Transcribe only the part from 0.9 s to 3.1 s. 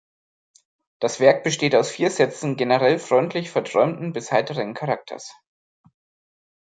Das Werk besteht aus vier Sätzen generell